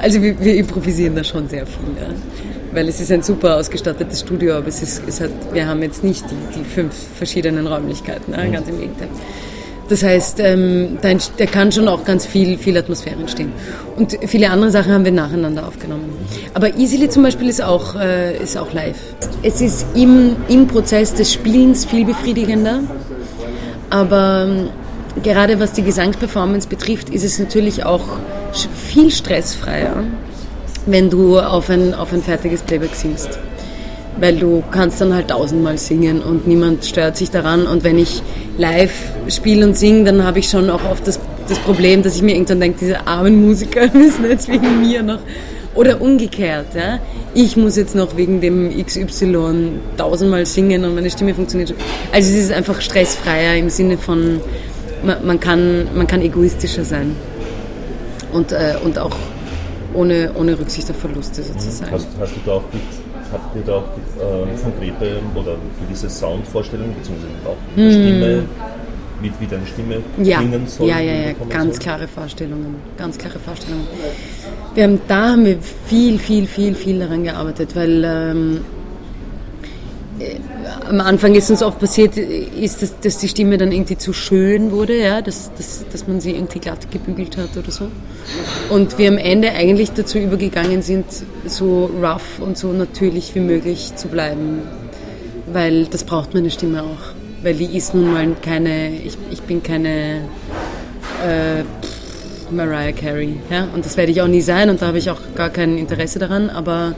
Also 0.00 0.22
wir, 0.22 0.38
wir 0.38 0.54
improvisieren 0.54 1.16
da 1.16 1.24
schon 1.24 1.48
sehr 1.48 1.66
viel, 1.66 1.88
ja. 2.00 2.08
weil 2.72 2.88
es 2.88 3.00
ist 3.00 3.10
ein 3.10 3.22
super 3.22 3.56
ausgestattetes 3.56 4.20
Studio, 4.20 4.54
aber 4.54 4.68
es 4.68 4.80
ist, 4.80 5.02
es 5.08 5.20
hat, 5.20 5.30
wir 5.52 5.66
haben 5.66 5.82
jetzt 5.82 6.04
nicht 6.04 6.24
die, 6.30 6.60
die 6.60 6.64
fünf 6.64 6.94
verschiedenen 7.16 7.66
Räumlichkeiten, 7.66 8.34
ja, 8.34 8.46
ganz 8.46 8.68
im 8.68 8.78
Gegenteil. 8.78 9.08
Das 9.88 10.02
heißt, 10.02 10.40
ähm, 10.40 10.98
da, 11.00 11.08
da, 11.38 11.46
kann 11.46 11.72
schon 11.72 11.88
auch 11.88 12.04
ganz 12.04 12.26
viel, 12.26 12.58
viel 12.58 12.76
Atmosphäre 12.76 13.18
entstehen. 13.20 13.52
Und 13.96 14.18
viele 14.26 14.50
andere 14.50 14.70
Sachen 14.70 14.92
haben 14.92 15.04
wir 15.04 15.12
nacheinander 15.12 15.66
aufgenommen. 15.66 16.12
Aber 16.52 16.76
Easily 16.76 17.08
zum 17.08 17.22
Beispiel 17.22 17.48
ist 17.48 17.62
auch, 17.62 17.94
äh, 17.94 18.36
ist 18.36 18.58
auch 18.58 18.72
live. 18.74 18.98
Es 19.42 19.62
ist 19.62 19.86
im, 19.94 20.36
im 20.48 20.66
Prozess 20.66 21.14
des 21.14 21.32
Spielens 21.32 21.86
viel 21.86 22.04
befriedigender. 22.04 22.80
Aber 23.88 24.46
ähm, 24.46 24.68
gerade 25.22 25.58
was 25.58 25.72
die 25.72 25.82
Gesangsperformance 25.82 26.68
betrifft, 26.68 27.08
ist 27.08 27.24
es 27.24 27.38
natürlich 27.38 27.84
auch 27.84 28.04
viel 28.52 29.10
stressfreier, 29.10 30.04
wenn 30.84 31.08
du 31.08 31.38
auf 31.38 31.70
ein, 31.70 31.94
auf 31.94 32.12
ein 32.12 32.22
fertiges 32.22 32.62
Playback 32.62 32.94
singst. 32.94 33.38
Weil 34.20 34.36
du 34.36 34.62
kannst 34.70 35.00
dann 35.00 35.14
halt 35.14 35.28
tausendmal 35.28 35.78
singen 35.78 36.22
und 36.22 36.46
niemand 36.46 36.84
stört 36.84 37.16
sich 37.16 37.30
daran. 37.30 37.66
Und 37.66 37.84
wenn 37.84 37.98
ich 37.98 38.22
live 38.56 38.92
spiele 39.28 39.66
und 39.66 39.76
singe, 39.76 40.04
dann 40.04 40.24
habe 40.24 40.40
ich 40.40 40.48
schon 40.48 40.70
auch 40.70 40.84
oft 40.90 41.06
das, 41.06 41.20
das 41.48 41.58
Problem, 41.60 42.02
dass 42.02 42.16
ich 42.16 42.22
mir 42.22 42.34
irgendwann 42.34 42.60
denke, 42.60 42.78
diese 42.80 43.06
armen 43.06 43.46
Musiker 43.46 43.88
müssen 43.92 44.28
jetzt 44.28 44.48
wegen 44.48 44.80
mir 44.80 45.02
noch 45.02 45.20
oder 45.78 46.00
umgekehrt, 46.00 46.74
ja. 46.74 46.98
Ich 47.34 47.56
muss 47.56 47.76
jetzt 47.76 47.94
noch 47.94 48.16
wegen 48.16 48.40
dem 48.40 48.84
XY 48.84 49.78
tausendmal 49.96 50.44
singen 50.44 50.84
und 50.84 50.96
meine 50.96 51.08
Stimme 51.08 51.34
funktioniert. 51.34 51.72
Also 52.12 52.30
es 52.30 52.44
ist 52.44 52.52
einfach 52.52 52.80
stressfreier 52.80 53.56
im 53.56 53.70
Sinne 53.70 53.96
von, 53.96 54.40
man, 55.04 55.24
man 55.24 55.38
kann, 55.38 55.86
man 55.94 56.08
kann 56.08 56.20
egoistischer 56.20 56.84
sein. 56.84 57.14
Und, 58.32 58.50
äh, 58.50 58.74
und 58.82 58.98
auch 58.98 59.16
ohne, 59.94 60.32
ohne 60.34 60.58
Rücksicht 60.58 60.90
auf 60.90 60.96
Verluste 60.96 61.42
sozusagen. 61.42 61.92
Hast, 61.92 62.08
hast 62.18 62.32
du 62.34 62.40
da 62.44 62.52
auch, 62.52 62.64
habt 63.32 63.56
ihr 63.56 63.62
da 63.62 63.74
auch 63.74 63.82
äh, 63.82 64.62
konkrete 64.62 65.20
oder 65.34 65.56
gewisse 65.80 66.08
Soundvorstellungen, 66.08 66.94
beziehungsweise 66.94 67.32
auch 67.46 67.56
mit 67.76 67.84
der 67.84 67.92
hm. 67.92 68.02
Stimme, 68.02 68.44
wie, 69.20 69.32
wie 69.40 69.46
deine 69.46 69.66
Stimme 69.66 69.96
ja. 70.22 70.38
klingen 70.38 70.66
soll? 70.66 70.88
Ja, 70.88 71.00
ja, 71.00 71.12
ja, 71.12 71.32
ganz 71.48 71.76
soll? 71.76 71.82
klare 71.82 72.08
Vorstellungen, 72.08 72.76
ganz 72.96 73.18
klare 73.18 73.38
Vorstellungen. 73.38 73.86
Wir 74.74 74.84
haben, 74.84 75.00
da 75.08 75.32
haben 75.32 75.44
wir 75.44 75.58
viel, 75.86 76.18
viel, 76.18 76.46
viel, 76.46 76.74
viel 76.74 77.00
daran 77.00 77.24
gearbeitet, 77.24 77.74
weil 77.74 78.04
ähm, 78.04 78.60
äh, 80.20 80.36
am 80.88 81.00
Anfang 81.00 81.34
ist 81.34 81.50
uns 81.50 81.62
oft 81.62 81.78
passiert, 81.78 82.16
ist, 82.16 82.82
dass, 82.82 82.98
dass, 83.00 83.18
die 83.18 83.28
Stimme 83.28 83.58
dann 83.58 83.72
irgendwie 83.72 83.96
zu 83.96 84.12
schön 84.12 84.70
wurde, 84.70 84.98
ja, 84.98 85.20
dass, 85.20 85.52
dass, 85.54 85.84
dass 85.90 86.08
man 86.08 86.20
sie 86.20 86.32
irgendwie 86.32 86.58
glatt 86.58 86.90
gebügelt 86.90 87.36
hat 87.36 87.56
oder 87.56 87.70
so. 87.70 87.88
Und 88.70 88.98
wir 88.98 89.08
am 89.08 89.18
Ende 89.18 89.52
eigentlich 89.52 89.92
dazu 89.92 90.18
übergegangen 90.18 90.82
sind, 90.82 91.06
so 91.46 91.90
rough 92.02 92.40
und 92.40 92.58
so 92.58 92.72
natürlich 92.72 93.34
wie 93.34 93.40
möglich 93.40 93.94
zu 93.96 94.08
bleiben, 94.08 94.62
weil 95.52 95.86
das 95.86 96.04
braucht 96.04 96.34
meine 96.34 96.50
Stimme 96.50 96.82
auch, 96.82 97.14
weil 97.42 97.54
die 97.54 97.76
ist 97.76 97.94
nun 97.94 98.12
mal 98.12 98.28
keine, 98.42 98.90
ich, 98.90 99.16
ich 99.30 99.42
bin 99.42 99.62
keine 99.62 100.22
äh, 101.26 101.64
Mariah 102.50 102.92
Carey. 102.92 103.36
Ja? 103.50 103.68
Und 103.74 103.84
das 103.84 103.96
werde 103.96 104.12
ich 104.12 104.22
auch 104.22 104.28
nie 104.28 104.40
sein 104.40 104.70
und 104.70 104.82
da 104.82 104.86
habe 104.86 104.98
ich 104.98 105.10
auch 105.10 105.20
gar 105.34 105.50
kein 105.50 105.78
Interesse 105.78 106.18
daran, 106.18 106.50
aber, 106.50 106.94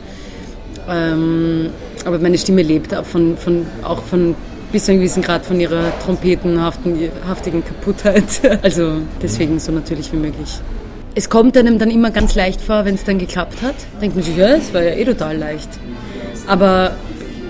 ähm, 0.91 1.71
aber 2.05 2.19
meine 2.19 2.39
Stimme 2.39 2.63
lebt 2.63 2.95
auch 2.95 3.05
von, 3.05 3.37
von, 3.37 3.67
auch 3.83 4.03
von 4.03 4.35
bis 4.73 4.85
zu 4.85 4.93
einem 4.93 5.01
gewissen 5.01 5.23
Grad 5.23 5.45
von 5.45 5.61
ihrer 5.61 5.93
trompetenhaftigen 6.05 7.65
Kaputtheit. 7.65 8.25
Also 8.63 8.99
deswegen 9.23 9.59
so 9.59 9.73
natürlich 9.73 10.13
wie 10.13 10.17
möglich. 10.17 10.61
Es 11.15 11.29
kommt 11.29 11.57
einem 11.57 11.79
dann 11.79 11.91
immer 11.91 12.11
ganz 12.11 12.35
leicht 12.35 12.61
vor, 12.61 12.85
wenn 12.85 12.95
es 12.95 13.05
dann 13.05 13.19
geklappt 13.19 13.63
hat. 13.63 13.75
Denkt 14.01 14.17
man 14.17 14.25
sich, 14.25 14.37
ja, 14.37 14.51
es 14.51 14.73
war 14.73 14.83
ja 14.83 14.93
eh 14.93 15.05
total 15.05 15.37
leicht. 15.37 15.69
Aber 16.47 16.93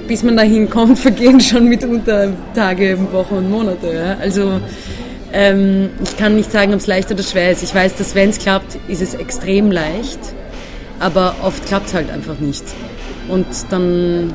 bis 0.08 0.22
man 0.22 0.36
dahin 0.36 0.70
kommt, 0.70 0.98
vergehen 1.08 1.40
schon 1.40 1.68
mitunter 1.68 2.32
Tage, 2.54 2.98
Wochen 3.12 3.34
und 3.34 3.50
Monate. 3.50 3.92
Ja? 3.92 4.16
Also 4.20 4.60
ähm, 5.32 5.90
ich 6.02 6.16
kann 6.16 6.36
nicht 6.36 6.50
sagen, 6.50 6.72
ob 6.72 6.80
es 6.80 6.86
leicht 6.86 7.10
oder 7.10 7.22
schwer 7.22 7.52
ist. 7.52 7.62
Ich 7.62 7.74
weiß, 7.74 7.96
dass 7.96 8.14
wenn 8.14 8.30
es 8.30 8.38
klappt, 8.38 8.78
ist 8.88 9.02
es 9.02 9.14
extrem 9.14 9.70
leicht, 9.70 10.18
aber 10.98 11.36
oft 11.42 11.64
klappt 11.66 11.88
es 11.88 11.94
halt 11.94 12.10
einfach 12.10 12.38
nicht. 12.40 12.64
Und 13.30 13.46
dann 13.70 14.32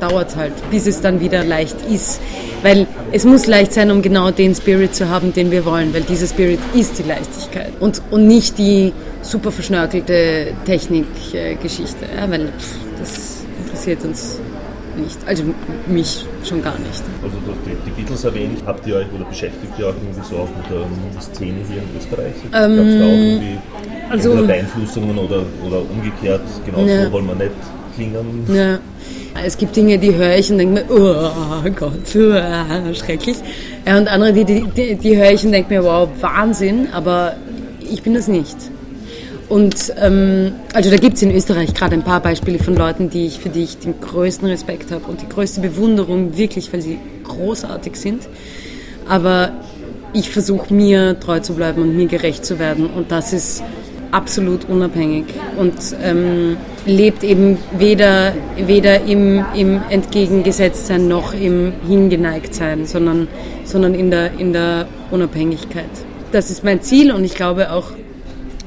dauert 0.00 0.28
es 0.30 0.36
halt, 0.36 0.52
bis 0.70 0.86
es 0.86 1.00
dann 1.00 1.20
wieder 1.20 1.44
leicht 1.44 1.76
ist. 1.90 2.20
Weil 2.62 2.86
es 3.12 3.24
muss 3.24 3.46
leicht 3.46 3.72
sein, 3.72 3.90
um 3.90 4.02
genau 4.02 4.30
den 4.30 4.54
Spirit 4.54 4.94
zu 4.94 5.08
haben, 5.08 5.32
den 5.32 5.50
wir 5.50 5.64
wollen, 5.64 5.92
weil 5.94 6.02
dieser 6.02 6.26
Spirit 6.26 6.58
ist 6.74 6.98
die 6.98 7.04
Leichtigkeit 7.04 7.72
und, 7.80 8.02
und 8.10 8.26
nicht 8.26 8.58
die 8.58 8.92
super 9.22 9.52
verschnörkelte 9.52 10.52
Technikgeschichte, 10.64 12.06
ja, 12.16 12.30
weil 12.30 12.48
pff, 12.58 12.76
das 12.98 13.44
interessiert 13.64 14.04
uns 14.04 14.40
nicht. 14.96 15.18
Also 15.26 15.44
mich 15.86 16.24
schon 16.44 16.62
gar 16.62 16.78
nicht. 16.78 17.02
Also 17.22 17.36
du 17.44 17.52
hast 17.52 17.60
die, 17.64 17.76
die 17.86 17.90
Beatles 17.90 18.24
erwähnt. 18.24 18.62
Habt 18.66 18.86
ihr 18.86 18.96
euch 18.96 19.06
oder 19.14 19.24
beschäftigt 19.24 19.72
ihr 19.78 19.86
euch 19.86 19.94
irgendwie 20.02 20.28
so 20.28 20.36
auch 20.36 20.48
mit 20.48 20.66
der 20.68 21.22
Szene 21.22 21.58
hier 21.68 21.82
in 21.82 21.96
Österreich? 21.96 22.34
Ähm, 22.52 22.76
Gab 22.76 22.86
es 22.86 22.98
da 22.98 23.04
auch 23.04 23.08
irgendwie 23.08 23.58
also, 24.10 24.46
Beeinflussungen 24.46 25.18
oder, 25.18 25.42
oder 25.64 25.82
umgekehrt, 25.82 26.42
genau 26.64 26.80
ja. 26.86 27.04
so 27.04 27.12
wollen 27.12 27.26
wir 27.26 27.34
nicht 27.34 27.52
klingen? 27.98 28.46
Ja. 28.54 28.78
Es 29.44 29.56
gibt 29.56 29.76
Dinge, 29.76 29.98
die 29.98 30.14
höre 30.14 30.36
ich 30.36 30.50
und 30.50 30.58
denke 30.58 30.74
mir, 30.74 30.84
oh 30.90 31.70
Gott, 31.76 31.92
oh, 32.16 32.94
schrecklich. 32.94 33.36
Und 33.86 34.08
andere, 34.08 34.32
die, 34.32 34.64
die, 34.64 34.96
die 34.96 35.16
höre 35.16 35.30
ich 35.30 35.44
und 35.44 35.52
denke 35.52 35.72
mir, 35.72 35.84
wow, 35.84 36.08
Wahnsinn, 36.20 36.88
aber 36.92 37.36
ich 37.80 38.02
bin 38.02 38.14
das 38.14 38.26
nicht. 38.26 38.56
Und 39.48 39.94
ähm, 39.98 40.52
also 40.74 40.90
da 40.90 40.96
gibt 40.96 41.16
es 41.16 41.22
in 41.22 41.34
Österreich 41.34 41.72
gerade 41.72 41.94
ein 41.94 42.02
paar 42.02 42.20
Beispiele 42.20 42.58
von 42.58 42.74
Leuten, 42.74 43.08
die 43.10 43.26
ich, 43.26 43.38
für 43.38 43.48
die 43.48 43.62
ich 43.62 43.78
den 43.78 43.98
größten 44.00 44.46
Respekt 44.48 44.90
habe 44.90 45.04
und 45.06 45.22
die 45.22 45.28
größte 45.28 45.60
Bewunderung, 45.60 46.36
wirklich, 46.36 46.70
weil 46.72 46.82
sie 46.82 46.98
großartig 47.24 47.96
sind. 47.96 48.28
Aber 49.08 49.52
ich 50.12 50.30
versuche 50.30 50.74
mir 50.74 51.18
treu 51.18 51.40
zu 51.40 51.54
bleiben 51.54 51.80
und 51.80 51.96
mir 51.96 52.08
gerecht 52.08 52.44
zu 52.44 52.58
werden. 52.58 52.86
Und 52.86 53.10
das 53.10 53.32
ist 53.32 53.62
absolut 54.10 54.68
unabhängig 54.68 55.24
und 55.56 55.74
ähm, 56.02 56.56
lebt 56.86 57.22
eben 57.24 57.58
weder, 57.76 58.32
weder 58.56 59.04
im, 59.04 59.44
im 59.54 59.80
Entgegengesetztsein 59.90 61.08
noch 61.08 61.34
im 61.34 61.72
Hingeneigtsein, 61.86 62.86
sondern, 62.86 63.28
sondern 63.64 63.94
in, 63.94 64.10
der, 64.10 64.38
in 64.38 64.52
der 64.52 64.86
Unabhängigkeit. 65.10 65.84
Das 66.32 66.50
ist 66.50 66.64
mein 66.64 66.82
Ziel 66.82 67.12
und 67.12 67.24
ich 67.24 67.34
glaube 67.34 67.72
auch, 67.72 67.92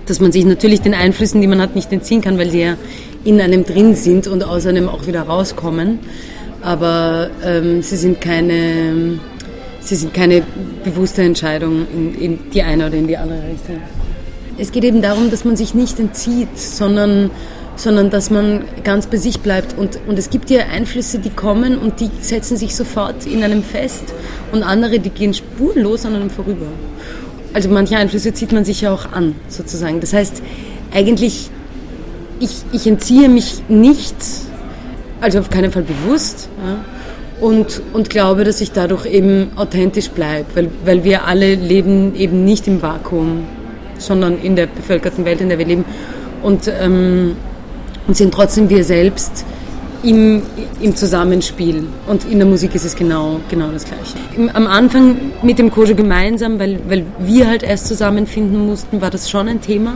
dass 0.05 0.19
man 0.19 0.31
sich 0.31 0.45
natürlich 0.45 0.81
den 0.81 0.93
Einflüssen, 0.93 1.41
die 1.41 1.47
man 1.47 1.61
hat, 1.61 1.75
nicht 1.75 1.91
entziehen 1.91 2.21
kann, 2.21 2.37
weil 2.37 2.49
sie 2.49 2.61
ja 2.61 2.77
in 3.23 3.39
einem 3.39 3.63
drin 3.65 3.95
sind 3.95 4.27
und 4.27 4.43
aus 4.43 4.65
einem 4.65 4.89
auch 4.89 5.07
wieder 5.07 5.21
rauskommen. 5.21 5.99
Aber 6.61 7.29
ähm, 7.43 7.81
sie 7.81 7.97
sind 7.97 8.21
keine, 8.21 9.19
sie 9.79 9.95
sind 9.95 10.13
keine 10.13 10.43
bewusste 10.83 11.23
Entscheidung 11.23 11.87
in, 11.93 12.15
in 12.15 12.39
die 12.51 12.61
eine 12.61 12.87
oder 12.87 12.95
in 12.95 13.07
die 13.07 13.17
andere 13.17 13.39
Richtung. 13.39 13.81
Es 14.57 14.71
geht 14.71 14.83
eben 14.83 15.01
darum, 15.01 15.31
dass 15.31 15.45
man 15.45 15.55
sich 15.55 15.73
nicht 15.73 15.99
entzieht, 15.99 16.57
sondern 16.57 17.31
sondern 17.77 18.09
dass 18.11 18.29
man 18.29 18.65
ganz 18.83 19.07
bei 19.07 19.17
sich 19.17 19.39
bleibt. 19.39 19.75
Und, 19.75 19.97
und 20.05 20.19
es 20.19 20.29
gibt 20.29 20.51
ja 20.51 20.65
Einflüsse, 20.71 21.17
die 21.17 21.29
kommen 21.29 21.77
und 21.77 21.99
die 21.99 22.11
setzen 22.19 22.55
sich 22.57 22.75
sofort 22.75 23.25
in 23.25 23.43
einem 23.43 23.63
fest 23.63 24.03
und 24.51 24.61
andere, 24.61 24.99
die 24.99 25.09
gehen 25.09 25.33
spurlos 25.33 26.05
an 26.05 26.15
einem 26.15 26.29
vorüber 26.29 26.67
also 27.53 27.69
manche 27.69 27.97
Einflüsse 27.97 28.33
zieht 28.33 28.51
man 28.51 28.65
sich 28.65 28.81
ja 28.81 28.93
auch 28.93 29.11
an, 29.11 29.35
sozusagen. 29.47 29.99
Das 29.99 30.13
heißt, 30.13 30.41
eigentlich, 30.93 31.49
ich, 32.39 32.63
ich 32.71 32.87
entziehe 32.87 33.29
mich 33.29 33.61
nicht, 33.67 34.15
also 35.19 35.39
auf 35.39 35.49
keinen 35.49 35.71
Fall 35.71 35.83
bewusst, 35.83 36.49
ja, 36.65 36.85
und, 37.45 37.81
und 37.93 38.11
glaube, 38.11 38.43
dass 38.43 38.61
ich 38.61 38.71
dadurch 38.71 39.07
eben 39.07 39.49
authentisch 39.55 40.09
bleibe, 40.09 40.45
weil, 40.53 40.69
weil 40.85 41.03
wir 41.03 41.25
alle 41.25 41.55
leben 41.55 42.13
eben 42.15 42.45
nicht 42.45 42.67
im 42.67 42.83
Vakuum, 42.83 43.45
sondern 44.01 44.39
in 44.41 44.55
der 44.55 44.67
bevölkerten 44.67 45.25
Welt, 45.25 45.41
in 45.41 45.49
der 45.49 45.57
wir 45.57 45.65
leben 45.65 45.85
und, 46.43 46.71
ähm, 46.79 47.35
und 48.07 48.17
sind 48.17 48.33
trotzdem 48.33 48.69
wir 48.69 48.83
selbst 48.83 49.45
im, 50.03 50.41
im 50.81 50.95
Zusammenspiel. 50.95 51.87
Und 52.07 52.25
in 52.25 52.39
der 52.39 52.47
Musik 52.47 52.75
ist 52.75 52.85
es 52.85 52.95
genau, 52.95 53.39
genau 53.49 53.71
das 53.71 53.85
Gleiche. 53.85 54.51
Am 54.53 54.67
Anfang 54.67 55.17
mit 55.41 55.59
dem 55.59 55.71
Kojo 55.71 55.95
gemeinsam, 55.95 56.59
weil, 56.59 56.79
weil 56.87 57.05
wir 57.19 57.47
halt 57.47 57.63
erst 57.63 57.87
zusammenfinden 57.87 58.65
mussten, 58.65 59.01
war 59.01 59.09
das 59.09 59.29
schon 59.29 59.47
ein 59.47 59.61
Thema. 59.61 59.93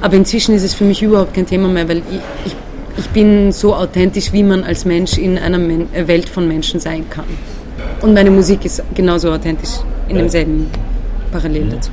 Aber 0.00 0.16
inzwischen 0.16 0.54
ist 0.54 0.62
es 0.62 0.74
für 0.74 0.84
mich 0.84 1.02
überhaupt 1.02 1.34
kein 1.34 1.46
Thema 1.46 1.68
mehr, 1.68 1.88
weil 1.88 1.98
ich, 1.98 2.20
ich, 2.46 2.56
ich 2.98 3.08
bin 3.08 3.52
so 3.52 3.74
authentisch, 3.74 4.32
wie 4.32 4.42
man 4.42 4.62
als 4.62 4.84
Mensch 4.84 5.18
in 5.18 5.38
einer 5.38 5.58
Men 5.58 5.88
Welt 6.06 6.28
von 6.28 6.46
Menschen 6.46 6.78
sein 6.78 7.04
kann. 7.10 7.24
Und 8.02 8.14
meine 8.14 8.30
Musik 8.30 8.64
ist 8.64 8.82
genauso 8.94 9.32
authentisch 9.32 9.70
in 10.08 10.16
demselben 10.16 10.66
Parallel 11.32 11.70
dazu. 11.70 11.92